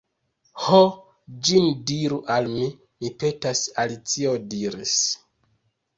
[0.67, 0.77] "Ho,
[1.49, 2.65] ĝin diru al mi,
[3.05, 4.99] mi petas," Alicio diris.